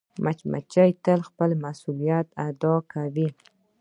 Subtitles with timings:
[0.23, 3.27] مچمچۍ تل خپل مسؤولیت ادا کوي